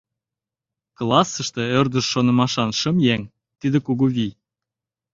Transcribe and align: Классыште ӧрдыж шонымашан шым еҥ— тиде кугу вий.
Классыште 0.97 1.63
ӧрдыж 1.79 2.05
шонымашан 2.13 2.69
шым 2.79 2.97
еҥ— 3.13 3.21
тиде 3.59 3.77
кугу 3.85 4.05
вий. 4.15 4.33